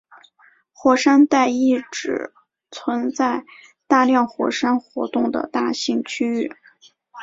[0.73, 2.33] 火山带意指
[2.71, 3.45] 存在
[3.85, 6.51] 大量火山活动的大型区域。